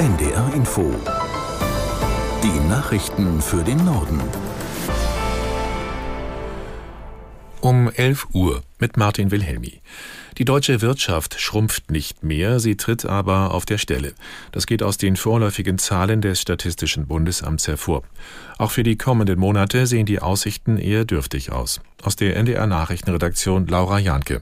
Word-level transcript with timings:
NDR 0.00 0.50
Info. 0.54 0.94
Die 2.42 2.68
Nachrichten 2.70 3.42
für 3.42 3.62
den 3.62 3.84
Norden. 3.84 4.18
Um 7.60 7.90
11 7.90 8.28
Uhr 8.32 8.62
mit 8.78 8.96
Martin 8.96 9.30
Wilhelmi. 9.30 9.82
Die 10.38 10.46
deutsche 10.46 10.80
Wirtschaft 10.80 11.38
schrumpft 11.38 11.90
nicht 11.90 12.22
mehr, 12.22 12.60
sie 12.60 12.76
tritt 12.76 13.04
aber 13.04 13.52
auf 13.52 13.66
der 13.66 13.76
Stelle. 13.76 14.14
Das 14.52 14.64
geht 14.64 14.82
aus 14.82 14.96
den 14.96 15.16
vorläufigen 15.16 15.76
Zahlen 15.76 16.22
des 16.22 16.40
Statistischen 16.40 17.06
Bundesamts 17.06 17.68
hervor. 17.68 18.02
Auch 18.56 18.70
für 18.70 18.84
die 18.84 18.96
kommenden 18.96 19.38
Monate 19.38 19.86
sehen 19.86 20.06
die 20.06 20.20
Aussichten 20.20 20.78
eher 20.78 21.04
dürftig 21.04 21.52
aus. 21.52 21.82
Aus 22.02 22.16
der 22.16 22.36
NDR 22.36 22.66
Nachrichtenredaktion 22.66 23.66
Laura 23.66 23.98
Janke. 23.98 24.40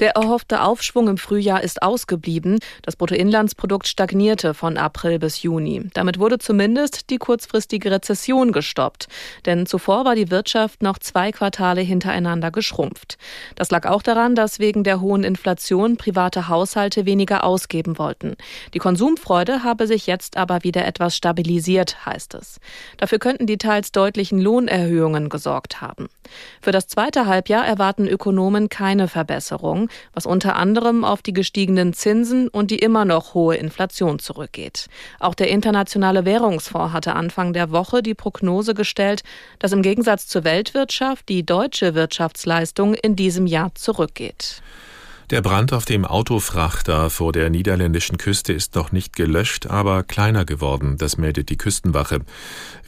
Der 0.00 0.10
erhoffte 0.10 0.62
Aufschwung 0.62 1.08
im 1.08 1.18
Frühjahr 1.18 1.62
ist 1.62 1.82
ausgeblieben. 1.82 2.58
Das 2.82 2.96
Bruttoinlandsprodukt 2.96 3.86
stagnierte 3.86 4.54
von 4.54 4.76
April 4.76 5.18
bis 5.18 5.42
Juni. 5.42 5.88
Damit 5.94 6.18
wurde 6.18 6.38
zumindest 6.38 7.10
die 7.10 7.18
kurzfristige 7.18 7.90
Rezession 7.90 8.52
gestoppt. 8.52 9.08
Denn 9.46 9.66
zuvor 9.66 10.04
war 10.04 10.14
die 10.14 10.30
Wirtschaft 10.30 10.82
noch 10.82 10.98
zwei 10.98 11.32
Quartale 11.32 11.80
hintereinander 11.80 12.50
geschrumpft. 12.50 13.16
Das 13.54 13.70
lag 13.70 13.86
auch 13.86 14.02
daran, 14.02 14.34
dass 14.34 14.58
wegen 14.58 14.84
der 14.84 15.00
hohen 15.00 15.24
Inflation 15.24 15.96
private 15.96 16.48
Haushalte 16.48 17.06
weniger 17.06 17.44
ausgeben 17.44 17.98
wollten. 17.98 18.36
Die 18.74 18.78
Konsumfreude 18.78 19.62
habe 19.62 19.86
sich 19.86 20.06
jetzt 20.06 20.36
aber 20.36 20.62
wieder 20.62 20.84
etwas 20.84 21.16
stabilisiert, 21.16 22.04
heißt 22.04 22.34
es. 22.34 22.60
Dafür 22.98 23.18
könnten 23.18 23.46
die 23.46 23.58
teils 23.58 23.92
deutlichen 23.92 24.40
Lohnerhöhungen 24.40 25.28
gesorgt 25.28 25.80
haben. 25.80 26.08
Für 26.60 26.72
das 26.72 26.88
zweite 26.88 27.26
Halbjahr 27.26 27.66
erwarten 27.66 28.06
Ökonomen 28.06 28.68
keine 28.68 29.08
Verbesserung, 29.08 29.85
was 30.12 30.26
unter 30.26 30.56
anderem 30.56 31.04
auf 31.04 31.22
die 31.22 31.32
gestiegenen 31.32 31.92
Zinsen 31.92 32.48
und 32.48 32.70
die 32.70 32.78
immer 32.78 33.04
noch 33.04 33.34
hohe 33.34 33.56
Inflation 33.56 34.18
zurückgeht. 34.18 34.86
Auch 35.20 35.34
der 35.34 35.48
Internationale 35.48 36.24
Währungsfonds 36.24 36.92
hatte 36.92 37.14
Anfang 37.14 37.52
der 37.52 37.70
Woche 37.70 38.02
die 38.02 38.14
Prognose 38.14 38.74
gestellt, 38.74 39.22
dass 39.58 39.72
im 39.72 39.82
Gegensatz 39.82 40.26
zur 40.26 40.44
Weltwirtschaft 40.44 41.28
die 41.28 41.44
deutsche 41.44 41.94
Wirtschaftsleistung 41.94 42.94
in 42.94 43.16
diesem 43.16 43.46
Jahr 43.46 43.74
zurückgeht. 43.74 44.62
Der 45.30 45.42
Brand 45.42 45.72
auf 45.72 45.84
dem 45.84 46.04
Autofrachter 46.04 47.10
vor 47.10 47.32
der 47.32 47.50
niederländischen 47.50 48.16
Küste 48.16 48.52
ist 48.52 48.76
noch 48.76 48.92
nicht 48.92 49.16
gelöscht, 49.16 49.66
aber 49.66 50.04
kleiner 50.04 50.44
geworden, 50.44 50.98
das 50.98 51.18
meldet 51.18 51.48
die 51.48 51.58
Küstenwache. 51.58 52.20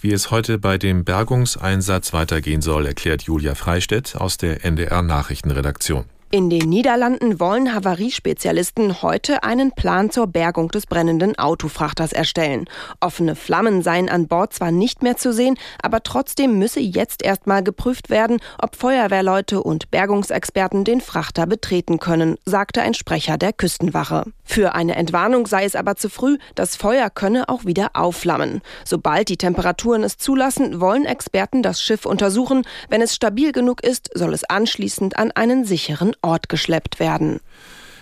Wie 0.00 0.12
es 0.12 0.30
heute 0.30 0.56
bei 0.56 0.78
dem 0.78 1.04
Bergungseinsatz 1.04 2.12
weitergehen 2.12 2.62
soll, 2.62 2.86
erklärt 2.86 3.22
Julia 3.22 3.56
Freistedt 3.56 4.14
aus 4.14 4.36
der 4.36 4.64
NDR 4.64 5.02
Nachrichtenredaktion. 5.02 6.04
In 6.30 6.50
den 6.50 6.68
Niederlanden 6.68 7.40
wollen 7.40 7.72
Havariespezialisten 7.74 9.00
heute 9.00 9.44
einen 9.44 9.72
Plan 9.72 10.10
zur 10.10 10.26
Bergung 10.26 10.68
des 10.68 10.84
brennenden 10.84 11.38
Autofrachters 11.38 12.12
erstellen. 12.12 12.66
Offene 13.00 13.34
Flammen 13.34 13.80
seien 13.80 14.10
an 14.10 14.28
Bord 14.28 14.52
zwar 14.52 14.70
nicht 14.70 15.02
mehr 15.02 15.16
zu 15.16 15.32
sehen, 15.32 15.56
aber 15.82 16.02
trotzdem 16.02 16.58
müsse 16.58 16.80
jetzt 16.80 17.24
erstmal 17.24 17.62
geprüft 17.62 18.10
werden, 18.10 18.40
ob 18.60 18.76
Feuerwehrleute 18.76 19.62
und 19.62 19.90
Bergungsexperten 19.90 20.84
den 20.84 21.00
Frachter 21.00 21.46
betreten 21.46 21.98
können, 21.98 22.36
sagte 22.44 22.82
ein 22.82 22.92
Sprecher 22.92 23.38
der 23.38 23.54
Küstenwache. 23.54 24.24
Für 24.44 24.74
eine 24.74 24.96
Entwarnung 24.96 25.46
sei 25.46 25.64
es 25.64 25.76
aber 25.76 25.96
zu 25.96 26.10
früh, 26.10 26.36
das 26.54 26.76
Feuer 26.76 27.08
könne 27.08 27.48
auch 27.48 27.64
wieder 27.64 27.90
aufflammen. 27.94 28.60
Sobald 28.84 29.30
die 29.30 29.36
Temperaturen 29.38 30.02
es 30.02 30.18
zulassen, 30.18 30.78
wollen 30.78 31.06
Experten 31.06 31.62
das 31.62 31.82
Schiff 31.82 32.04
untersuchen. 32.04 32.66
Wenn 32.90 33.00
es 33.00 33.14
stabil 33.14 33.52
genug 33.52 33.82
ist, 33.82 34.10
soll 34.12 34.34
es 34.34 34.44
anschließend 34.44 35.18
an 35.18 35.30
einen 35.32 35.64
sicheren 35.64 36.14
Ort 36.22 36.48
geschleppt 36.48 37.00
werden. 37.00 37.40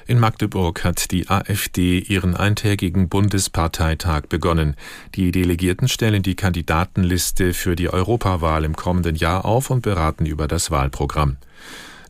In 0.09 0.20
Magdeburg 0.20 0.84
hat 0.84 1.11
die 1.11 1.28
AfD 1.28 1.98
ihren 1.98 2.36
eintägigen 2.36 3.09
Bundesparteitag 3.09 4.22
begonnen. 4.28 4.77
Die 5.17 5.33
Delegierten 5.33 5.89
stellen 5.89 6.22
die 6.22 6.37
Kandidatenliste 6.37 7.53
für 7.53 7.75
die 7.75 7.91
Europawahl 7.91 8.64
im 8.64 8.77
kommenden 8.77 9.17
Jahr 9.17 9.44
auf 9.44 9.69
und 9.69 9.83
beraten 9.83 10.25
über 10.25 10.47
das 10.47 10.71
Wahlprogramm. 10.71 11.38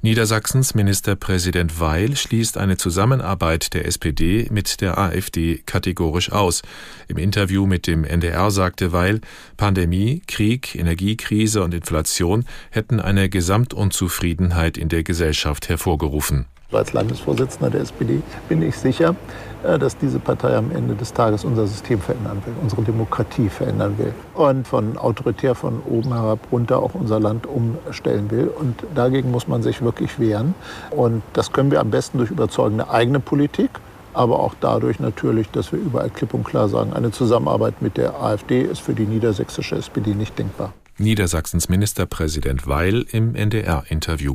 Niedersachsens 0.07 0.77
Ministerpräsident 0.77 1.81
Weil 1.81 2.15
schließt 2.15 2.59
eine 2.59 2.77
Zusammenarbeit 2.77 3.75
der 3.75 3.87
SPD 3.87 4.47
mit 4.53 4.81
der 4.81 4.99
AfD 4.99 5.65
kategorisch 5.67 6.31
aus. 6.31 6.63
Im 7.09 7.19
Interview 7.19 7.67
mit 7.67 7.89
dem 7.89 8.05
NDR 8.05 8.53
sagte 8.53 8.93
Weil, 8.93 9.21
Pandemie, 9.57 10.23
Krieg, 10.29 10.77
Energiekrise 10.77 11.61
und 11.65 11.75
Inflation 11.75 12.45
hätten 12.71 13.01
eine 13.01 13.29
Gesamtunzufriedenheit 13.29 14.79
in 14.79 14.89
der 14.89 15.03
Gesellschaft 15.03 15.69
hervorgerufen. 15.69 16.47
Als 16.73 16.93
Landesvorsitzender 16.93 17.71
der 17.71 17.83
SPD 17.83 18.23
bin 18.49 18.61
ich 18.61 18.77
sicher, 18.77 19.15
äh, 19.63 19.79
dass 19.79 19.97
diese 19.97 20.19
Partei 20.19 20.57
am 20.57 20.73
Ende 20.73 20.95
des 20.95 21.13
Tages 21.13 21.45
unser 21.45 21.67
System 21.67 22.01
verändern 22.01 22.43
will, 22.45 22.55
unsere 22.61 22.83
Demokratie 22.83 23.49
verändern 23.49 23.97
will 23.99 24.13
und 24.35 24.67
von 24.67 24.99
autoritär 24.99 25.55
von 25.55 25.81
oben 25.89 26.13
herab 26.13 26.41
runter 26.51 26.79
auch 26.79 26.95
unser 26.95 27.21
Land 27.21 27.47
umstellen 27.47 28.31
will. 28.31 28.49
Und 28.49 28.85
dagegen 28.95 29.31
muss 29.31 29.47
man 29.47 29.63
sich 29.63 29.81
wirklich 29.81 30.19
wehren. 30.19 30.55
Und 30.91 31.23
das 31.35 31.53
können 31.53 31.71
wir 31.71 31.81
am 31.81 31.91
besten 31.91 32.19
durch 32.19 32.31
überzeugende 32.31 32.91
eigene 32.91 33.21
Politik, 33.21 33.71
aber 34.13 34.41
auch 34.41 34.55
dadurch 34.61 34.99
natürlich, 34.99 35.49
dass 35.51 35.71
wir 35.71 35.79
überall 35.79 36.11
klipp 36.11 36.35
und 36.35 36.45
klar 36.45 36.69
sagen, 36.69 36.93
eine 36.93 37.13
Zusammenarbeit 37.13 37.81
mit 37.81 37.97
der 37.97 38.21
AfD 38.21 38.63
ist 38.63 38.81
für 38.81 38.95
die 38.95 39.07
niedersächsische 39.07 39.77
SPD 39.77 40.15
nicht 40.15 40.37
denkbar. 40.37 40.73
Niedersachsens 40.99 41.69
Ministerpräsident 41.69 42.67
Weil 42.67 43.05
im 43.13 43.35
NDR-Interview. 43.35 44.35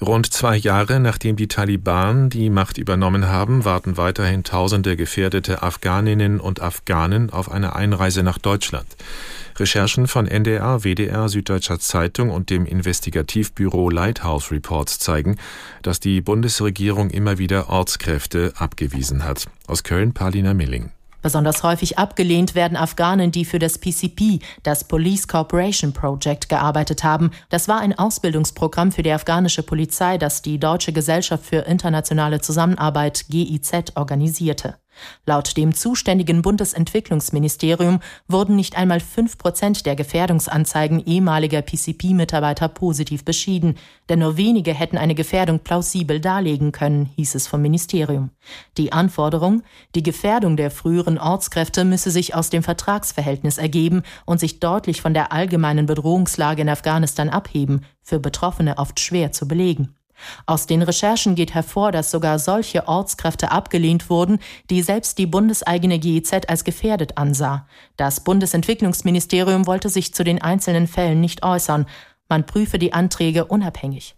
Rund 0.00 0.32
zwei 0.32 0.56
Jahre 0.56 0.98
nachdem 0.98 1.36
die 1.36 1.48
Taliban 1.48 2.30
die 2.30 2.48
Macht 2.48 2.78
übernommen 2.78 3.28
haben, 3.28 3.66
warten 3.66 3.98
weiterhin 3.98 4.44
tausende 4.44 4.96
gefährdete 4.96 5.62
Afghaninnen 5.62 6.40
und 6.40 6.62
Afghanen 6.62 7.28
auf 7.28 7.50
eine 7.50 7.76
Einreise 7.76 8.22
nach 8.22 8.38
Deutschland. 8.38 8.86
Recherchen 9.58 10.06
von 10.06 10.26
NDR, 10.26 10.84
WDR, 10.84 11.28
Süddeutscher 11.28 11.78
Zeitung 11.80 12.30
und 12.30 12.48
dem 12.48 12.64
Investigativbüro 12.64 13.90
Lighthouse 13.90 14.50
Reports 14.50 14.98
zeigen, 14.98 15.36
dass 15.82 16.00
die 16.00 16.22
Bundesregierung 16.22 17.10
immer 17.10 17.36
wieder 17.36 17.68
Ortskräfte 17.68 18.54
abgewiesen 18.56 19.24
hat. 19.24 19.48
Aus 19.66 19.82
Köln 19.84 20.14
Palina 20.14 20.54
Milling. 20.54 20.92
Besonders 21.22 21.62
häufig 21.62 21.98
abgelehnt 21.98 22.54
werden 22.54 22.76
Afghanen, 22.76 23.30
die 23.30 23.44
für 23.44 23.58
das 23.58 23.78
PCP, 23.78 24.40
das 24.62 24.84
Police 24.84 25.28
Corporation 25.28 25.92
Project, 25.92 26.48
gearbeitet 26.48 27.04
haben. 27.04 27.30
Das 27.48 27.68
war 27.68 27.80
ein 27.80 27.98
Ausbildungsprogramm 27.98 28.92
für 28.92 29.02
die 29.02 29.12
afghanische 29.12 29.62
Polizei, 29.62 30.18
das 30.18 30.42
die 30.42 30.58
Deutsche 30.58 30.92
Gesellschaft 30.92 31.44
für 31.44 31.58
internationale 31.58 32.40
Zusammenarbeit 32.40 33.26
GIZ 33.28 33.92
organisierte. 33.94 34.76
Laut 35.26 35.56
dem 35.56 35.74
zuständigen 35.74 36.42
Bundesentwicklungsministerium 36.42 38.00
wurden 38.28 38.56
nicht 38.56 38.76
einmal 38.76 39.00
fünf 39.00 39.38
Prozent 39.38 39.86
der 39.86 39.96
Gefährdungsanzeigen 39.96 41.04
ehemaliger 41.04 41.62
PCP-Mitarbeiter 41.62 42.68
positiv 42.68 43.24
beschieden, 43.24 43.76
denn 44.08 44.20
nur 44.20 44.36
wenige 44.36 44.74
hätten 44.74 44.98
eine 44.98 45.14
Gefährdung 45.14 45.60
plausibel 45.60 46.20
darlegen 46.20 46.72
können, 46.72 47.06
hieß 47.16 47.34
es 47.34 47.46
vom 47.46 47.62
Ministerium. 47.62 48.30
Die 48.76 48.92
Anforderung, 48.92 49.62
die 49.94 50.02
Gefährdung 50.02 50.56
der 50.56 50.70
früheren 50.70 51.18
Ortskräfte 51.18 51.84
müsse 51.84 52.10
sich 52.10 52.34
aus 52.34 52.50
dem 52.50 52.62
Vertragsverhältnis 52.62 53.58
ergeben 53.58 54.02
und 54.24 54.40
sich 54.40 54.60
deutlich 54.60 55.00
von 55.00 55.14
der 55.14 55.32
allgemeinen 55.32 55.86
Bedrohungslage 55.86 56.62
in 56.62 56.68
Afghanistan 56.68 57.28
abheben, 57.28 57.84
für 58.02 58.18
Betroffene 58.18 58.78
oft 58.78 58.98
schwer 58.98 59.32
zu 59.32 59.46
belegen. 59.46 59.94
Aus 60.46 60.66
den 60.66 60.82
Recherchen 60.82 61.34
geht 61.34 61.54
hervor, 61.54 61.92
dass 61.92 62.10
sogar 62.10 62.38
solche 62.38 62.88
Ortskräfte 62.88 63.50
abgelehnt 63.50 64.10
wurden, 64.10 64.38
die 64.70 64.82
selbst 64.82 65.18
die 65.18 65.26
bundeseigene 65.26 65.98
GIZ 65.98 66.48
als 66.48 66.64
gefährdet 66.64 67.16
ansah. 67.18 67.66
Das 67.96 68.20
Bundesentwicklungsministerium 68.20 69.66
wollte 69.66 69.88
sich 69.88 70.14
zu 70.14 70.24
den 70.24 70.40
einzelnen 70.40 70.86
Fällen 70.86 71.20
nicht 71.20 71.42
äußern. 71.42 71.86
Man 72.28 72.46
prüfe 72.46 72.78
die 72.78 72.92
Anträge 72.92 73.44
unabhängig. 73.46 74.14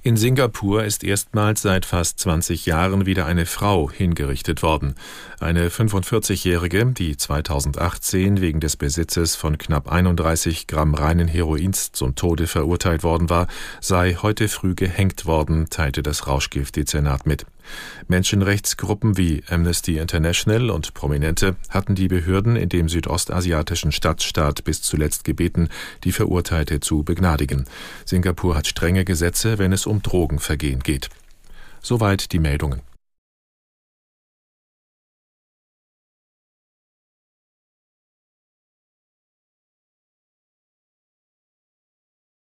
In 0.00 0.16
Singapur 0.16 0.84
ist 0.84 1.02
erstmals 1.02 1.62
seit 1.62 1.84
fast 1.84 2.20
20 2.20 2.66
Jahren 2.66 3.04
wieder 3.04 3.26
eine 3.26 3.46
Frau 3.46 3.90
hingerichtet 3.90 4.62
worden. 4.62 4.94
Eine 5.40 5.70
45-Jährige, 5.70 6.86
die 6.86 7.16
2018 7.16 8.40
wegen 8.40 8.60
des 8.60 8.76
Besitzes 8.76 9.34
von 9.34 9.58
knapp 9.58 9.90
31 9.90 10.68
Gramm 10.68 10.94
reinen 10.94 11.26
Heroins 11.26 11.90
zum 11.90 12.14
Tode 12.14 12.46
verurteilt 12.46 13.02
worden 13.02 13.28
war, 13.28 13.48
sei 13.80 14.14
heute 14.14 14.46
früh 14.46 14.76
gehängt 14.76 15.26
worden, 15.26 15.68
teilte 15.68 16.04
das 16.04 16.28
Rauschgiftdezernat 16.28 17.26
mit. 17.26 17.44
Menschenrechtsgruppen 18.06 19.16
wie 19.16 19.42
Amnesty 19.48 19.98
International 19.98 20.70
und 20.70 20.94
Prominente 20.94 21.56
hatten 21.68 21.94
die 21.94 22.08
Behörden 22.08 22.56
in 22.56 22.68
dem 22.68 22.88
südostasiatischen 22.88 23.92
Stadtstaat 23.92 24.64
bis 24.64 24.82
zuletzt 24.82 25.24
gebeten, 25.24 25.68
die 26.04 26.12
Verurteilte 26.12 26.80
zu 26.80 27.02
begnadigen. 27.02 27.66
Singapur 28.04 28.56
hat 28.56 28.66
strenge 28.66 29.04
Gesetze, 29.04 29.58
wenn 29.58 29.72
es 29.72 29.86
um 29.86 30.02
Drogenvergehen 30.02 30.80
geht. 30.80 31.10
Soweit 31.82 32.32
die 32.32 32.38
Meldungen. 32.38 32.87